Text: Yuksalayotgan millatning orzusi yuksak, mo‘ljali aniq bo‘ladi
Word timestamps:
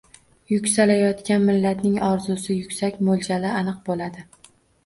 Yuksalayotgan 0.51 1.45
millatning 1.49 1.99
orzusi 2.07 2.51
yuksak, 2.57 2.99
mo‘ljali 3.11 3.53
aniq 3.63 3.81
bo‘ladi 3.93 4.27